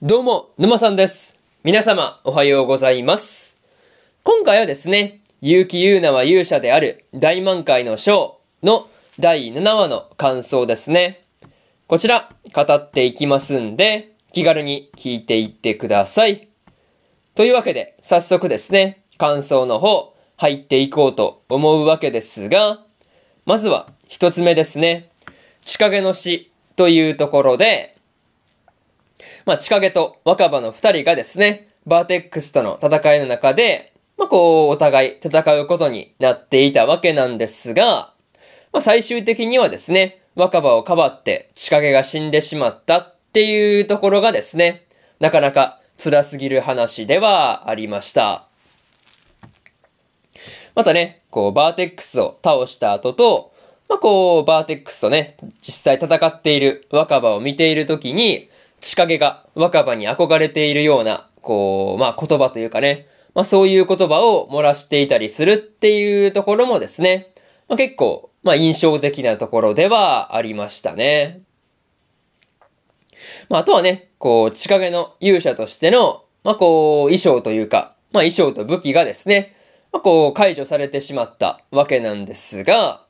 [0.00, 1.34] どうも、沼さんです。
[1.64, 3.56] 皆様、おはようございます。
[4.22, 8.88] 今回はですね、結城優奈は勇者である大満開の章の
[9.18, 11.24] 第7話の感想ですね。
[11.88, 16.46] こちら、語っていきますんで、気軽に聞いていってください。
[17.34, 22.84] というわけで、早速ですね、感想の方、入っていこうと思うわけですが、
[23.46, 25.08] まずは、一つ目ですね。
[25.64, 27.97] 千影の死というところで、
[29.44, 38.12] まあ、千影と若葉の二人がですね、バーテックスとの戦いの中で、まあ、こう、お互い戦うことになっていたわけなんですが、
[38.72, 44.84] まあ、最終的にはですね、若葉をかばって千影が死んでしまったっていうところがですね、
[45.20, 48.46] なかなか辛すぎる話ではありました。
[50.74, 53.52] またね、こう、バーテックスを倒した後と、
[53.88, 58.48] まあ、こう、バーテックスとね、実際戦っている若葉を見ているときに、
[58.80, 67.32] 千影が若葉に憧れているような、こう、まあ、言葉というかね、まあ、そういう言葉を漏らしていたりするっていうところもですね、
[67.68, 71.42] まあ、結構、まあ、印象的なところではありましたね。
[73.48, 79.54] まあ、あとはね、こう、千影の勇者としての、まあ、こう、衣装というか、まあ、衣装と武器がですね、
[79.92, 83.04] まあ、こう、解除されてしまったわけなんですが、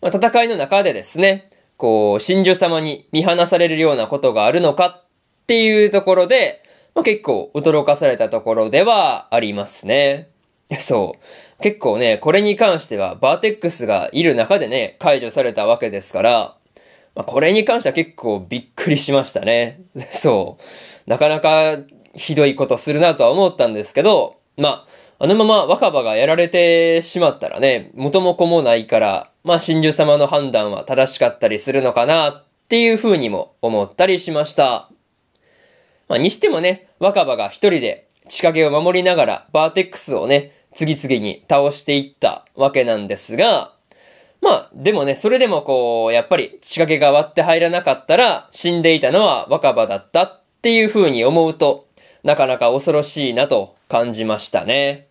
[0.00, 5.02] まあ、戦いの中でですね、こう、真珠様に見放されるようなことがあるのか
[5.46, 6.60] っていうところで、
[6.96, 10.28] まあ、結構驚かされたところではありますね。
[10.80, 11.14] そ
[11.60, 11.62] う。
[11.62, 16.56] 結構ね、これに関してはバーテックスがいる中でね、解除されたわけですから、
[17.14, 19.82] まあ、これに関しては結構びっくりしましたね。
[20.12, 20.58] そ
[21.06, 21.10] う。
[21.10, 21.78] なかなか
[22.14, 34.90] ひどいことするなとは思ったんですけど、まあ、あのまま若葉がやられてしまったらね、元も子もないから、まあ真珠様の判断は正しかったりするのかなっていう風にも思ったりしました。
[36.08, 43.72] まあにしてもね、若葉が一人で仕掛けを守りながらバーテックスをね、次々に倒していったわけなんですが、
[44.42, 51.88] まあ、でもね、それでもこう、やっぱり仕掛けが割って入らなかったら死んでいたのは若葉だったっていう風に思うと、
[52.22, 55.06] なかなか恐ろしいなと感じましたね。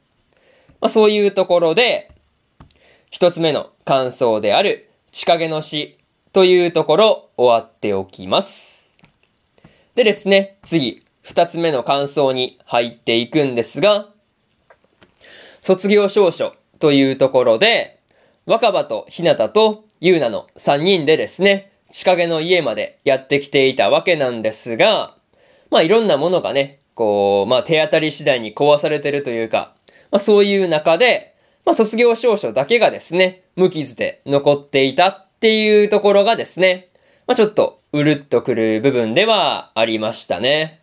[0.81, 2.11] まあそういうところで、
[3.09, 5.97] 一つ目の感想である、仕掛けの死
[6.33, 8.74] というところ終わっておきます。
[9.95, 14.09] でですね、次、二つ目の感想に入っていくんですが、
[15.61, 18.01] 卒業証書というところで、
[18.45, 25.15] 若葉と日向と優奈の三人でですね、仕掛けの家までやってきていたわけなんですが、
[25.71, 29.73] まあいろんなものがね、こう、まあ手当たり次第に壊されてるというか、
[30.11, 36.89] まあそういう中で、まあ卒業証書だけがですね、無傷で残っていたっていうところがですね、
[37.27, 40.81] まあちょっとうるっとくる部分ではありましたね。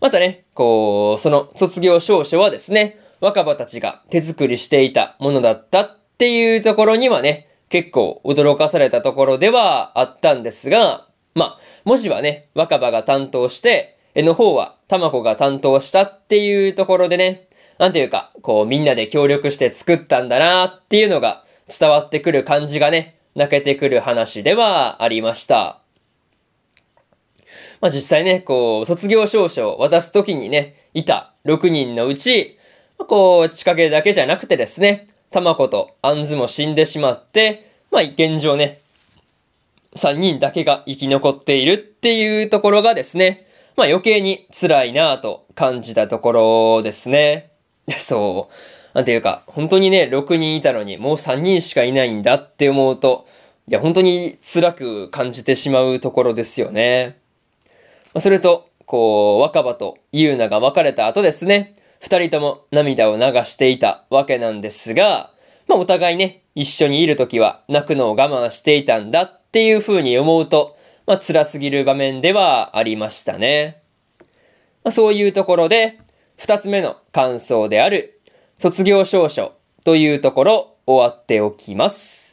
[0.00, 11.06] またね、こう、その卒業証書はですね、若葉たちが手作りしていたものだったっていうところにはね、結構驚かされたところではあったんですが、
[11.36, 17.46] まあ、文字はね、若葉が担当して、絵の方は玉子が担当したっていうところでね、
[17.78, 25.80] なんていうか、こうみんなで協力して作ったんだなっていうのが伝わってくる感じがね、泣けてくる話ではありました。
[27.80, 32.58] まあ実際ね、こう、卒業証書を渡すときにね、いた6人のうち、
[32.98, 38.80] まあ、こう、千影だけじゃなくてですね、玉子と杏ズも死んでしまって、まあ現状ね、
[39.96, 47.50] 3人だけが生き残っているっていうところがですね、まあ余計に辛いなぁと感じたところですね。
[47.98, 48.54] そう。
[48.94, 53.26] なんていうか、本当にね、6人いたのにもう3人しかいないんだって思うと、
[53.68, 57.16] いや、本当に辛く感じてしまうところですよね。
[58.12, 65.30] まあ、それと、こう、若葉と優奈が別れた後ですね、二人とも涙を流していたわけなんですが、
[65.68, 70.76] まあ、お互いね、一緒にいるときは泣くのを我慢していたんだっていう風に思うと、
[71.06, 73.80] まあ、辛すぎる場面ではありましたね。
[74.84, 76.00] まあ、そういうところで、
[76.36, 78.20] 二つ目の感想である、
[78.62, 79.54] 卒業証書
[79.84, 82.32] というところ終わっておきます。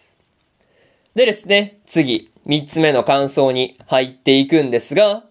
[1.15, 5.23] でですね、次、三つ目の感想に入っていくんですが、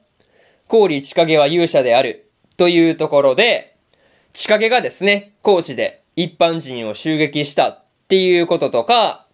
[0.66, 3.76] 氷千影は勇者であるというところで、
[4.32, 9.24] 千影がですね、高知で一般人を襲撃したっていうこととか、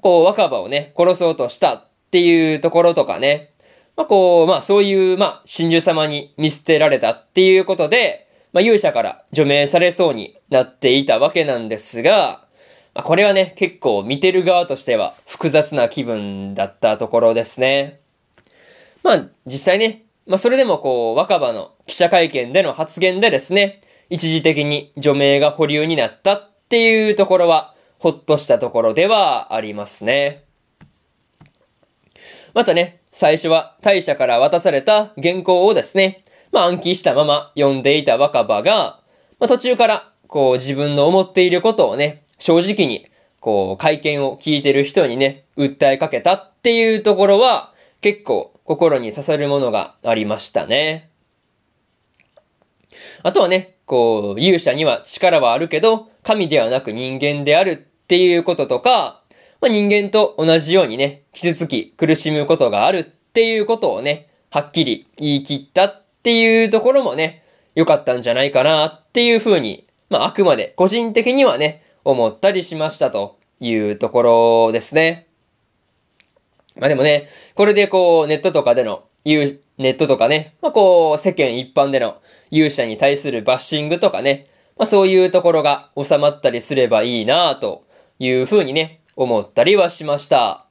[0.00, 3.50] こう若葉をね、殺そうとしたっていうところとかね、
[3.96, 12.44] まあこう、まあそういう、まあ真珠様に見捨てられたっていうことで、まあ勇者から除名されそうになっていたわけなんですが、
[12.94, 18.00] まあこれはね、結構見てる側としては複雑な気分だったところですね。
[19.02, 23.80] まあ実際ね、まあ、それでもこう、若葉の記者会見での発言でですね、
[24.10, 30.44] 一時的に除名が保留になったっていうところは、ほっとしたところではありますね。
[32.52, 39.00] またね、最初は大社から渡された原稿をですね、まあ暗記したまま読んでいた若葉が、
[39.38, 43.06] まあ途中からこう自分の思っていることをね、正直に
[43.40, 51.10] こう会見を聞いてる人にね、訴えかけたっていうところは結構心に刺さるものがありましたね。
[53.22, 59.22] あとはね、こう、勇者には力はあるけど、神ではなく人間であるっていうこととか、
[59.60, 67.42] まあ、人間と同じようにね、傷つき苦しむことがあるっていうことをね、はっきり言い切ったっっていうところもね、
[67.74, 75.26] 良かったんじゃないかなっていうふうに、まあ、あくまで個人的にはね、思ったりしましたというところですね。
[76.76, 82.18] まあでもね、これでこう、ネットとかでの、ネットとかね、まあこう、世間一般での
[82.50, 87.84] 勇者に対するバッシングとかね、まあそういうところが収まったりすればいいなと
[88.18, 90.67] いうふうにね、思ったりはしました。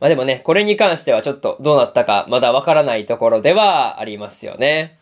[0.00, 4.98] まあでもね、これに関してはちょっとどうなったかまだわからないところではありますよね。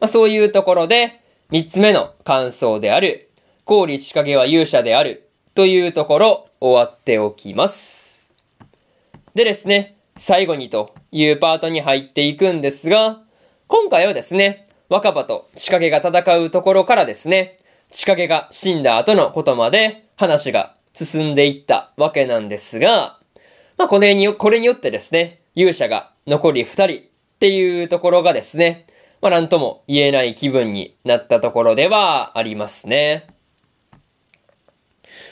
[0.00, 1.20] まあそういうところで、
[1.50, 3.30] 三つ目の感想である、
[3.64, 8.06] 氷千影は勇者であるというところ終わっておきます。
[9.34, 13.20] でですね、最後にというパートに入っていくんですが、
[13.66, 17.58] 今回はですね、若葉と仕掛けが戦うところからですね、
[17.92, 23.17] 仕掛けが死んだ後のことまで話が進んでいったわけなんですが、
[23.78, 27.00] ま あこれによ、これによってですね、勇者が残り二人っ
[27.40, 28.86] ていうところがですね、
[29.22, 33.26] まあなんとも言えない気分になったところではありますね。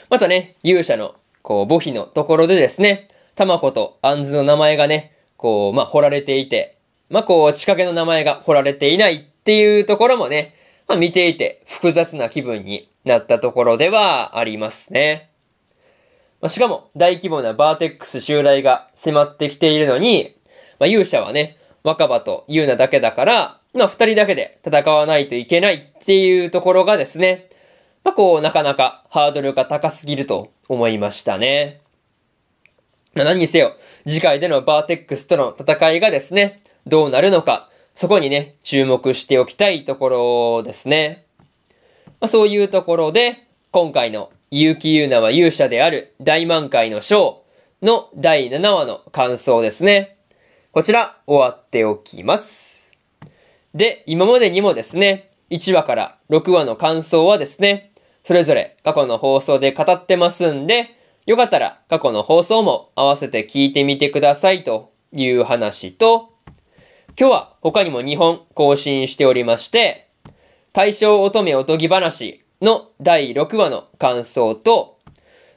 [0.09, 6.77] またね、勇者の、こう、母妃のところでですね、玉子と杏の名前がね、こう、まあ、掘られていて、
[7.09, 10.55] まあ、こう、仕掛けの名前が掘られていないっていうところもね、
[10.87, 15.29] まあ、見ていて複雑な気分になったところではありますね。
[16.41, 20.35] まあ、しかも、大規模なバーテックス襲来が迫ってきているのに、
[20.79, 27.49] まあ、勇者はね、若葉と優奈だけだから、まあ、二人だけで戦わないといけないっていうところがですね、
[28.03, 31.81] まあ、こう、なかなかハードルが高すぎると思いましたね。
[33.13, 33.75] まあ、何にせよ、
[34.07, 41.25] 次回でのバーテックスとの戦いがですね、どうなるのか、そこにね、注目しておきたいところですね。
[42.19, 47.43] まあ、そういうところで、今回の結城優奈は勇者である大満開の章
[47.81, 50.17] の第7話の感想ですね。
[50.71, 52.77] こちら、終わっておきます。
[53.73, 57.91] で、今までにもですね、1話から6話の感想はですね、
[58.25, 60.95] それぞれ過去の放送で語ってますんで、
[61.25, 66.33] よかったら過去の放送も合わせて聞いてみてくださいという話と、
[67.19, 70.07] 今日は他にも2本更新しておりまして、
[70.71, 74.97] 大正乙女おとぎ話の第6話の感想と、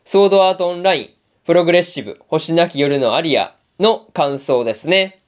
[0.04, 1.10] ソードアートオンライン
[1.46, 5.22] プログレッシブ星なき夜のアリアの感想ですね。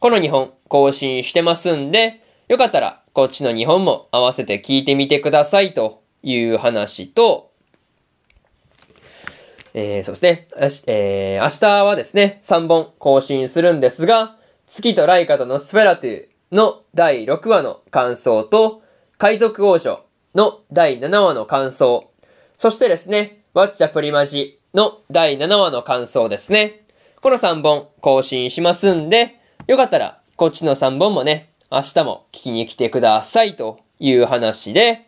[0.00, 7.52] この2本更新してますんで、よかったらこっちの2本も合わせて聞いてみてくださいという話と、
[9.72, 10.48] えー、そうですね、
[10.86, 14.36] えー、明日はですね、3本更新するんですが、
[14.68, 18.82] 月とライカとのスフェラトゥの第6話の感想と、
[19.16, 20.04] 海賊王女
[20.34, 22.10] の第7話の感想、
[22.58, 26.84] そしてですね、ワッチャプリマジの第7話の感想ですね。
[27.20, 29.36] この3本更新しますんで、
[29.66, 35.06] よかったらこっちの3本もね、明日も聞きに来てくださいという話で、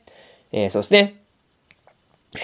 [0.52, 1.22] えー、そうですね。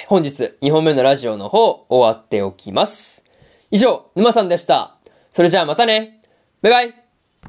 [0.09, 3.23] 本日2本目のラジオの方終わっておきます。
[3.71, 4.97] 以上、沼さんでした。
[5.35, 6.21] それじゃあまたね。
[6.63, 7.02] バイバイ